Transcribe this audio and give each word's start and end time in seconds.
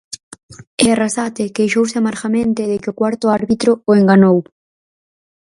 E 0.83 0.85
Arrasate 0.93 1.53
queixouse 1.55 1.95
amargamente 1.97 2.61
de 2.71 2.77
que 2.81 2.91
o 2.93 2.97
cuarto 2.99 3.25
árbitro 3.39 3.71
o 3.89 3.91
enganou. 3.99 4.37